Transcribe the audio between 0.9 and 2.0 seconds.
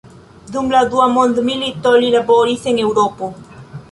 dua mondmilito